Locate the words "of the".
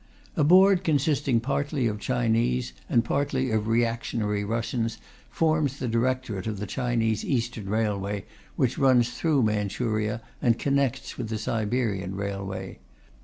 6.47-6.65